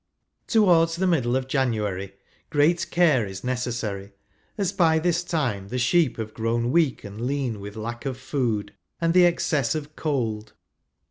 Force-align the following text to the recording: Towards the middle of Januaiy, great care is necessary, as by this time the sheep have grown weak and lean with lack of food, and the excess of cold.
Towards 0.47 0.95
the 0.95 1.05
middle 1.05 1.35
of 1.35 1.47
Januaiy, 1.47 2.13
great 2.49 2.89
care 2.89 3.27
is 3.27 3.43
necessary, 3.43 4.13
as 4.57 4.71
by 4.73 4.97
this 4.97 5.23
time 5.23 5.67
the 5.67 5.77
sheep 5.77 6.17
have 6.17 6.33
grown 6.33 6.71
weak 6.71 7.03
and 7.03 7.21
lean 7.21 7.59
with 7.59 7.75
lack 7.75 8.07
of 8.07 8.17
food, 8.17 8.73
and 8.99 9.13
the 9.13 9.25
excess 9.27 9.75
of 9.75 9.95
cold. 9.95 10.53